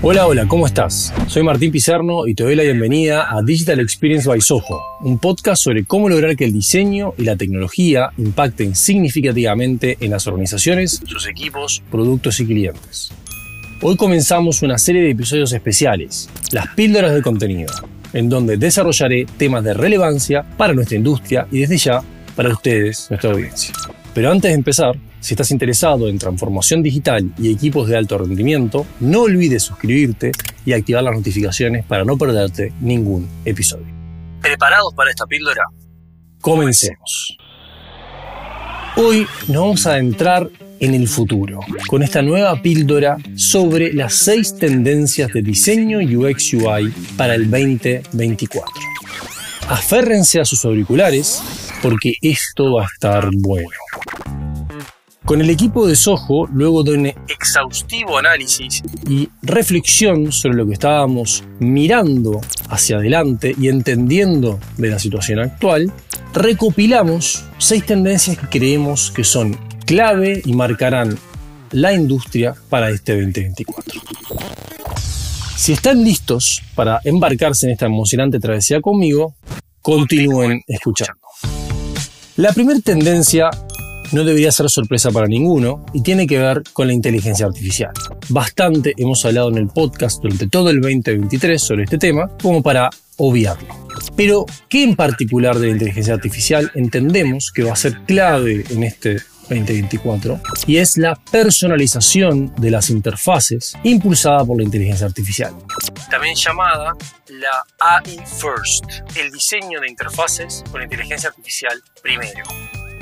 [0.00, 1.12] Hola, hola, ¿cómo estás?
[1.26, 5.60] Soy Martín Pizarno y te doy la bienvenida a Digital Experience by Soho, un podcast
[5.60, 11.26] sobre cómo lograr que el diseño y la tecnología impacten significativamente en las organizaciones, sus
[11.26, 13.10] equipos, productos y clientes.
[13.82, 17.72] Hoy comenzamos una serie de episodios especiales, las píldoras de contenido,
[18.12, 22.02] en donde desarrollaré temas de relevancia para nuestra industria y desde ya
[22.36, 23.74] para ustedes, nuestra audiencia.
[24.14, 28.86] Pero antes de empezar, si estás interesado en transformación digital y equipos de alto rendimiento,
[29.00, 30.32] no olvides suscribirte
[30.64, 33.86] y activar las notificaciones para no perderte ningún episodio.
[34.40, 35.64] ¿Preparados para esta píldora?
[36.40, 37.36] Comencemos.
[38.96, 40.48] Hoy nos vamos a adentrar
[40.80, 46.92] en el futuro con esta nueva píldora sobre las seis tendencias de diseño UX UI
[47.16, 48.72] para el 2024.
[49.68, 51.42] Aférrense a sus auriculares
[51.82, 53.68] porque esto va a estar bueno.
[55.28, 60.72] Con el equipo de Soho, luego de un exhaustivo análisis y reflexión sobre lo que
[60.72, 65.92] estábamos mirando hacia adelante y entendiendo de la situación actual,
[66.32, 71.18] recopilamos seis tendencias que creemos que son clave y marcarán
[71.72, 74.00] la industria para este 2024.
[75.56, 79.34] Si están listos para embarcarse en esta emocionante travesía conmigo,
[79.82, 81.20] continúen escuchando.
[82.36, 83.50] La primera tendencia
[84.12, 87.92] no debería ser sorpresa para ninguno y tiene que ver con la inteligencia artificial.
[88.28, 92.90] Bastante hemos hablado en el podcast durante todo el 2023 sobre este tema como para
[93.16, 93.68] obviarlo.
[94.16, 98.84] Pero, ¿qué en particular de la inteligencia artificial entendemos que va a ser clave en
[98.84, 105.54] este 2024 y es la personalización de las interfaces impulsada por la inteligencia artificial.
[106.10, 106.94] También llamada
[107.28, 108.84] la AI First,
[109.16, 112.44] el diseño de interfaces con inteligencia artificial primero.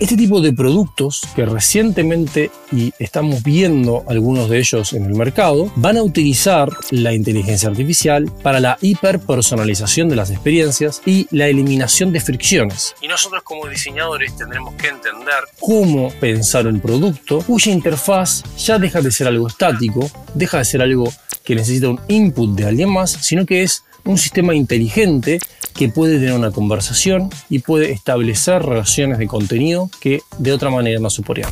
[0.00, 5.70] Este tipo de productos que recientemente, y estamos viendo algunos de ellos en el mercado,
[5.76, 12.14] van a utilizar la inteligencia artificial para la hiperpersonalización de las experiencias y la eliminación
[12.14, 12.94] de fricciones.
[13.02, 19.02] Y nosotros como diseñadores tendremos que entender cómo pensar un producto cuya interfaz ya deja
[19.02, 21.12] de ser algo estático, deja de ser algo
[21.44, 25.38] que necesita un input de alguien más, sino que es un sistema inteligente
[25.74, 31.00] que puede tener una conversación y puede establecer relaciones de contenido que de otra manera
[31.00, 31.48] no se podrían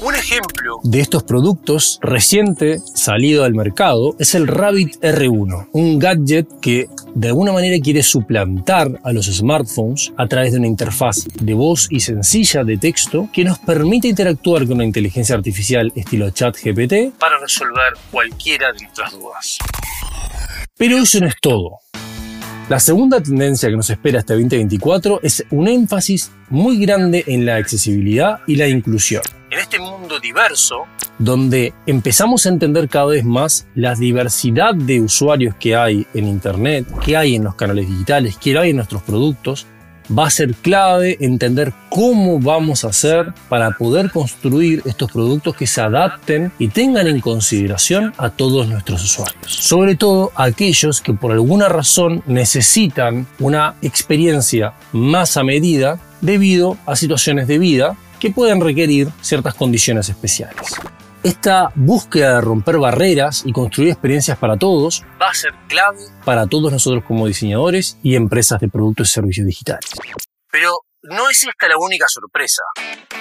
[0.00, 6.46] Un ejemplo de estos productos reciente salido al mercado es el Rabbit R1, un gadget
[6.60, 11.54] que de alguna manera quiere suplantar a los smartphones a través de una interfaz de
[11.54, 16.56] voz y sencilla de texto que nos permite interactuar con una inteligencia artificial estilo chat
[16.56, 19.58] GPT para resolver cualquiera de nuestras dudas.
[20.78, 21.80] Pero eso no es todo.
[22.68, 27.56] La segunda tendencia que nos espera este 2024 es un énfasis muy grande en la
[27.56, 29.22] accesibilidad y la inclusión.
[29.50, 30.84] En este mundo diverso,
[31.18, 36.86] donde empezamos a entender cada vez más la diversidad de usuarios que hay en Internet,
[37.04, 39.66] que hay en los canales digitales, que hay en nuestros productos,
[40.16, 45.66] va a ser clave entender cómo vamos a hacer para poder construir estos productos que
[45.66, 49.52] se adapten y tengan en consideración a todos nuestros usuarios.
[49.52, 56.96] Sobre todo aquellos que por alguna razón necesitan una experiencia más a medida debido a
[56.96, 60.74] situaciones de vida que pueden requerir ciertas condiciones especiales.
[61.28, 66.46] Esta búsqueda de romper barreras y construir experiencias para todos va a ser clave para
[66.46, 69.90] todos nosotros como diseñadores y empresas de productos y servicios digitales.
[70.50, 70.70] Pero
[71.02, 72.62] no es esta la única sorpresa,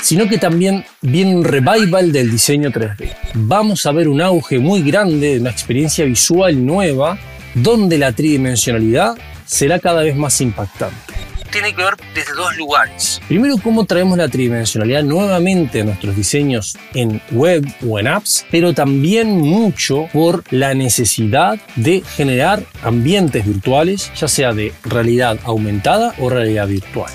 [0.00, 3.16] sino que también viene un revival del diseño 3D.
[3.34, 7.18] Vamos a ver un auge muy grande de una experiencia visual nueva
[7.52, 11.07] donde la tridimensionalidad será cada vez más impactante
[11.48, 13.20] tiene que ver desde dos lugares.
[13.28, 18.74] Primero, cómo traemos la tridimensionalidad nuevamente a nuestros diseños en web o en apps, pero
[18.74, 26.28] también mucho por la necesidad de generar ambientes virtuales, ya sea de realidad aumentada o
[26.30, 27.12] realidad virtual.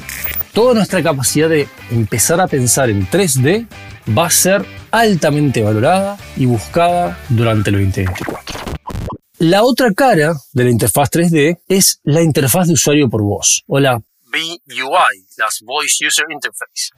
[0.54, 3.68] Toda nuestra capacidad de empezar a pensar en 3D
[4.16, 8.60] va a ser altamente valorada y buscada durante el 2024.
[9.40, 13.80] La otra cara de la interfaz 3D es la interfaz de usuario por voz o
[14.34, 16.90] VUI, las Voice User Interface.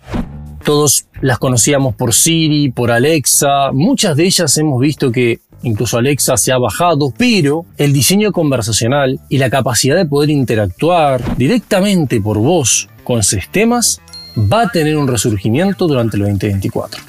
[0.63, 6.37] Todos las conocíamos por Siri, por Alexa, muchas de ellas hemos visto que incluso Alexa
[6.37, 12.37] se ha bajado, pero el diseño conversacional y la capacidad de poder interactuar directamente por
[12.37, 14.01] voz con sistemas
[14.37, 17.01] va a tener un resurgimiento durante el 2024.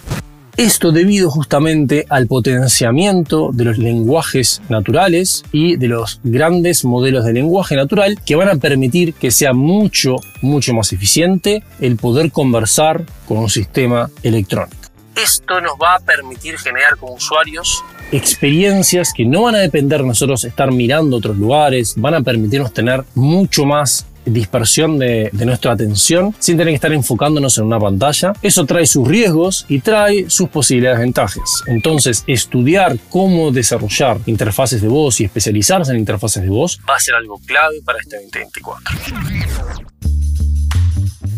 [0.56, 7.34] Esto debido justamente al potenciamiento de los lenguajes naturales y de los grandes modelos de
[7.34, 13.04] lenguaje natural que van a permitir que sea mucho, mucho más eficiente el poder conversar
[13.28, 14.78] con un sistema electrónico.
[15.14, 20.06] Esto nos va a permitir generar como usuarios experiencias que no van a depender de
[20.06, 26.34] nosotros estar mirando otros lugares, van a permitirnos tener mucho más dispersión de, nuestra atención
[26.38, 28.32] sin tener que estar enfocándonos en una pantalla.
[28.42, 31.62] Eso trae sus riesgos y trae sus posibilidades ventajas.
[31.66, 37.00] Entonces, estudiar cómo desarrollar interfaces de voz y especializarse en interfaces de voz va a
[37.00, 39.95] ser algo clave para este 2024.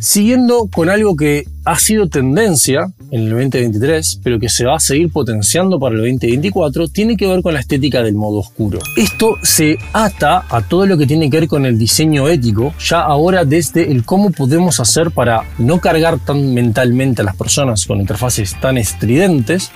[0.01, 4.81] Siguiendo con algo que ha sido tendencia en el 2023, pero que se va a
[4.81, 8.79] seguir potenciando para el 2024, tiene que ver con la estética del modo oscuro.
[8.97, 13.01] Esto se ata a todo lo que tiene que ver con el diseño ético, ya
[13.01, 18.01] ahora desde el cómo podemos hacer para no cargar tan mentalmente a las personas con
[18.01, 19.73] interfaces tan estridentes,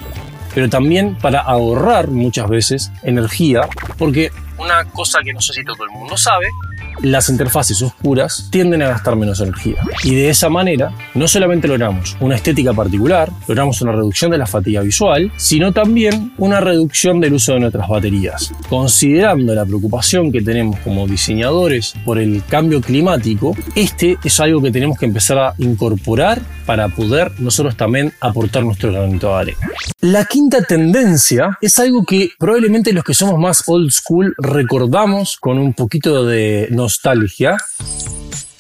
[0.55, 3.63] pero también para ahorrar muchas veces energía,
[3.99, 6.47] porque una cosa que no sé si todo el mundo sabe
[7.03, 9.77] las interfaces oscuras tienden a gastar menos energía.
[10.05, 14.47] Y de esa manera, no solamente logramos una estética particular, logramos una reducción de la
[14.47, 18.53] fatiga visual, sino también una reducción del uso de nuestras baterías.
[18.69, 24.71] Considerando la preocupación que tenemos como diseñadores por el cambio climático, este es algo que
[24.71, 29.69] tenemos que empezar a incorporar para poder nosotros también aportar nuestro granito de arena.
[30.01, 35.59] La quinta tendencia es algo que probablemente los que somos más old school recordamos con
[35.59, 37.57] un poquito de στα λιχιά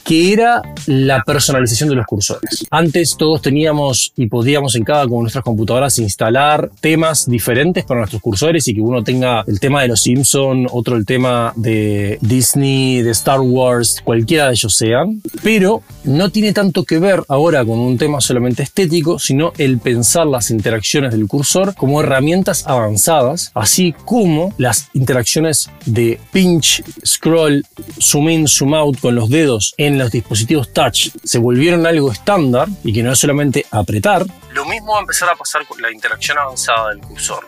[0.02, 2.66] και ήρα la personalización de los cursores.
[2.70, 8.22] Antes todos teníamos y podíamos en cada con nuestras computadoras instalar temas diferentes para nuestros
[8.22, 13.02] cursores y que uno tenga el tema de los Simpson, otro el tema de Disney,
[13.02, 17.78] de Star Wars, cualquiera de ellos sean, pero no tiene tanto que ver ahora con
[17.78, 23.94] un tema solamente estético, sino el pensar las interacciones del cursor como herramientas avanzadas, así
[24.04, 27.64] como las interacciones de pinch, scroll,
[28.00, 32.68] zoom in, zoom out con los dedos en los dispositivos touch se volvieron algo estándar
[32.82, 35.90] y que no es solamente apretar, lo mismo va a empezar a pasar con la
[35.90, 37.44] interacción avanzada del cursor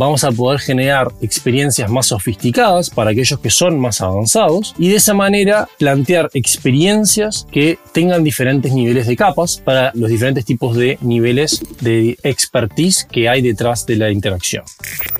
[0.00, 4.96] vamos a poder generar experiencias más sofisticadas para aquellos que son más avanzados y de
[4.96, 10.96] esa manera plantear experiencias que tengan diferentes niveles de capas para los diferentes tipos de
[11.02, 14.64] niveles de expertise que hay detrás de la interacción.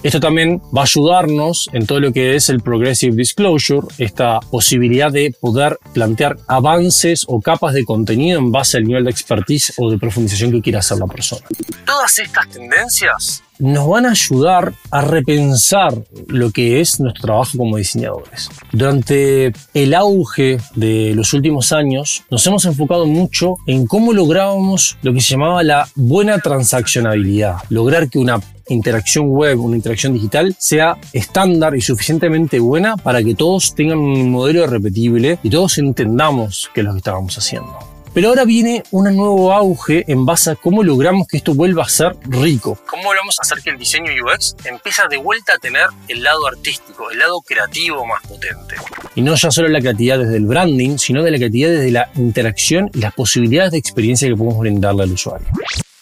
[0.02, 5.12] Esto también va a ayudarnos en todo lo que es el Progressive Disclosure, esta posibilidad
[5.12, 9.90] de poder plantear avances o capas de contenido en base al nivel de expertise o
[9.90, 11.46] de profundización que quiera hacer la persona.
[11.84, 15.94] Todas estas tendencias nos van a ayudar a repensar
[16.26, 18.48] lo que es nuestro trabajo como diseñadores.
[18.72, 25.12] Durante el auge de los últimos años, nos hemos enfocado mucho en cómo lográbamos lo
[25.12, 30.96] que se llamaba la buena transaccionabilidad, lograr que una interacción web, una interacción digital, sea
[31.12, 36.80] estándar y suficientemente buena para que todos tengan un modelo repetible y todos entendamos qué
[36.80, 37.99] es lo que estábamos haciendo.
[38.12, 41.88] Pero ahora viene un nuevo auge en base a cómo logramos que esto vuelva a
[41.88, 42.76] ser rico.
[42.86, 47.10] ¿Cómo logramos hacer que el diseño UX empiece de vuelta a tener el lado artístico,
[47.10, 48.74] el lado creativo más potente?
[49.14, 52.10] Y no ya solo la creatividad desde el branding, sino de la creatividad desde la
[52.16, 55.46] interacción y las posibilidades de experiencia que podemos brindarle al usuario.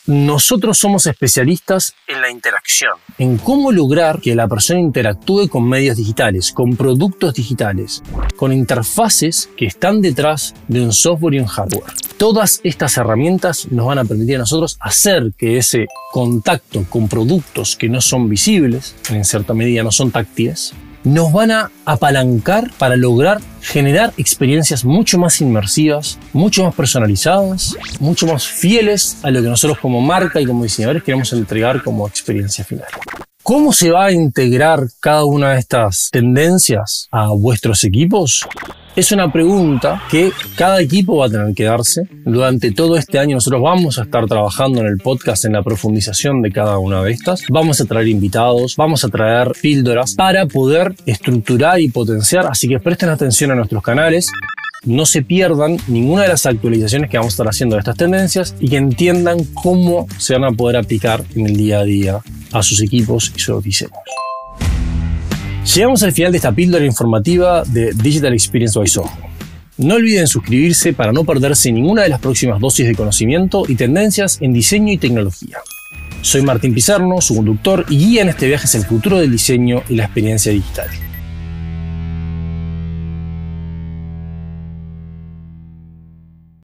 [0.06, 1.94] Nosotros somos especialistas
[2.38, 8.02] interacción, en cómo lograr que la persona interactúe con medios digitales, con productos digitales,
[8.36, 11.92] con interfaces que están detrás de un software y un hardware.
[12.16, 17.76] Todas estas herramientas nos van a permitir a nosotros hacer que ese contacto con productos
[17.76, 22.96] que no son visibles, en cierta medida no son táctiles, nos van a apalancar para
[22.96, 29.48] lograr generar experiencias mucho más inmersivas, mucho más personalizadas, mucho más fieles a lo que
[29.48, 32.88] nosotros como marca y como diseñadores queremos entregar como experiencia final.
[33.42, 38.46] ¿Cómo se va a integrar cada una de estas tendencias a vuestros equipos?
[38.98, 42.08] Es una pregunta que cada equipo va a tener que darse.
[42.24, 46.42] Durante todo este año nosotros vamos a estar trabajando en el podcast en la profundización
[46.42, 47.44] de cada una de estas.
[47.48, 52.46] Vamos a traer invitados, vamos a traer píldoras para poder estructurar y potenciar.
[52.46, 54.32] Así que presten atención a nuestros canales
[54.84, 58.56] no se pierdan ninguna de las actualizaciones que vamos a estar haciendo de estas tendencias
[58.58, 62.18] y que entiendan cómo se van a poder aplicar en el día a día
[62.50, 63.94] a sus equipos y sus diseños.
[65.74, 69.10] Llegamos al final de esta píldora informativa de Digital Experience by Soho.
[69.76, 74.38] No olviden suscribirse para no perderse ninguna de las próximas dosis de conocimiento y tendencias
[74.40, 75.58] en diseño y tecnología.
[76.22, 79.82] Soy Martín Pizarno, su conductor y guía en este viaje hacia el futuro del diseño
[79.90, 80.88] y la experiencia digital.